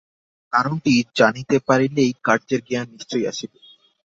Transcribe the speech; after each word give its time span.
কারণটি 0.53 0.93
জানিতে 1.19 1.57
পারিলেই 1.67 2.11
কার্যের 2.23 2.61
জ্ঞান 2.67 2.87
নিশ্চয়ই 2.93 3.29
আসিবে। 3.31 3.57